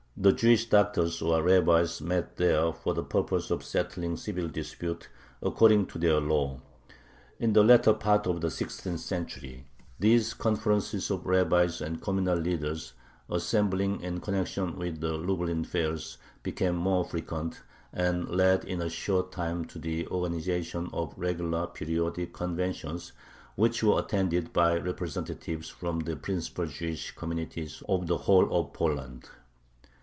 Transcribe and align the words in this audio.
the 0.17 0.31
"Jewish 0.33 0.65
doctors," 0.69 1.19
or 1.19 1.41
rabbis, 1.41 1.99
met 1.99 2.35
there 2.37 2.71
for 2.73 2.93
the 2.93 3.01
purpose 3.03 3.49
of 3.49 3.63
settling 3.63 4.17
civil 4.17 4.47
disputes 4.49 5.07
"according 5.41 5.87
to 5.87 5.97
their 5.97 6.19
law." 6.19 6.61
In 7.39 7.53
the 7.53 7.63
latter 7.63 7.93
part 7.93 8.27
of 8.27 8.39
the 8.41 8.51
sixteenth 8.51 8.99
century 8.99 9.65
these 9.99 10.35
conferences 10.35 11.09
of 11.09 11.25
rabbis 11.25 11.81
and 11.81 12.03
communal 12.03 12.37
leaders, 12.37 12.93
assembling 13.31 14.01
in 14.01 14.19
connection 14.19 14.77
with 14.77 14.99
the 15.01 15.17
Lublin 15.17 15.63
fairs, 15.63 16.19
became 16.43 16.75
more 16.75 17.03
frequent, 17.03 17.59
and 17.91 18.29
led 18.29 18.63
in 18.65 18.79
a 18.79 18.91
short 18.91 19.31
time 19.31 19.65
to 19.65 19.79
the 19.79 20.05
organization 20.09 20.87
of 20.93 21.15
regular, 21.17 21.65
periodic 21.65 22.31
conventions, 22.31 23.11
which 23.55 23.81
were 23.81 23.97
attended 23.97 24.53
by 24.53 24.77
representatives 24.77 25.69
from 25.69 26.01
the 26.01 26.15
principal 26.15 26.67
Jewish 26.67 27.15
communities 27.15 27.81
of 27.89 28.05
the 28.05 28.17
whole 28.19 28.53
of 28.55 28.71
Poland. 28.71 29.27